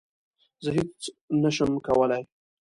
زه 0.63 0.69
هیڅ 0.77 0.99
نه 1.41 1.49
شم 1.55 1.71
کولای 1.85 2.23